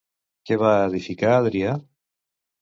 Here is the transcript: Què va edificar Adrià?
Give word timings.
Què 0.49 0.55
va 0.61 0.71
edificar 0.85 1.35
Adrià? 1.43 1.77